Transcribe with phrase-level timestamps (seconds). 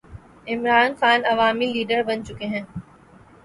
[0.47, 2.63] عمران خان عوامی لیڈر بن چکے ہیں۔